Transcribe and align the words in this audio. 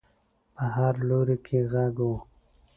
په 0.55 0.63
هر 0.75 0.93
لوري 1.07 1.37
کې 1.45 1.59
غږ 1.71 1.95
و. 2.09 2.11